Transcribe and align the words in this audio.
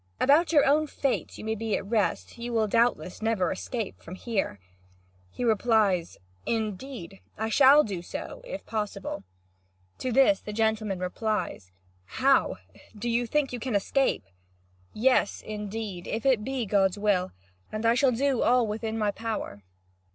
About 0.19 0.51
your 0.51 0.65
own 0.65 0.87
fate, 0.87 1.37
you 1.37 1.45
may 1.45 1.53
be 1.53 1.77
at 1.77 1.85
rest, 1.85 2.35
you 2.39 2.53
will 2.53 2.67
doubtless 2.67 3.21
never 3.21 3.51
escape 3.51 4.01
from 4.01 4.15
here." 4.15 4.57
He 5.29 5.43
replies: 5.43 6.17
"Indeed, 6.47 7.19
I 7.37 7.49
shall 7.49 7.83
do 7.83 8.01
so, 8.01 8.41
if 8.43 8.65
possible." 8.65 9.23
To 9.99 10.11
this 10.11 10.39
the 10.41 10.53
gentleman 10.53 10.97
replies: 10.97 11.71
"How? 12.05 12.57
Do 12.97 13.07
you 13.07 13.27
think 13.27 13.53
you 13.53 13.59
can 13.59 13.75
escape?" 13.75 14.23
"Yes, 14.91 15.43
indeed, 15.45 16.07
if 16.07 16.25
it 16.25 16.43
be 16.43 16.65
God's 16.65 16.97
will; 16.97 17.31
and 17.71 17.85
I 17.85 17.93
shall 17.93 18.11
do 18.11 18.41
all 18.41 18.65
within 18.65 18.97
my 18.97 19.11
power." 19.11 19.61